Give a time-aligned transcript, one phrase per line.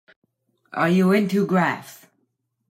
[0.73, 2.07] Are you into graphs?